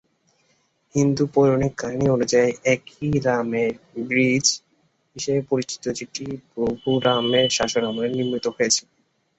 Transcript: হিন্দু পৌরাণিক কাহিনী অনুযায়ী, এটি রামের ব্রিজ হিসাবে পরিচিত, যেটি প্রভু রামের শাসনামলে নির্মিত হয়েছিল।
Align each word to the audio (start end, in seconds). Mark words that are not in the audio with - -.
হিন্দু 0.95 1.23
পৌরাণিক 1.33 1.73
কাহিনী 1.77 2.05
অনুযায়ী, 2.09 2.49
এটি 2.73 2.95
রামের 3.27 3.71
ব্রিজ 4.07 4.45
হিসাবে 5.15 5.41
পরিচিত, 5.49 5.83
যেটি 5.99 6.23
প্রভু 6.51 6.87
রামের 7.05 7.47
শাসনামলে 7.57 8.07
নির্মিত 8.11 8.45
হয়েছিল। 8.55 8.87